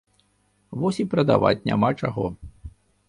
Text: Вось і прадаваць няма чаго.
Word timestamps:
Вось 0.83 0.99
і 1.03 1.05
прадаваць 1.13 1.65
няма 1.69 1.93
чаго. 2.01 2.25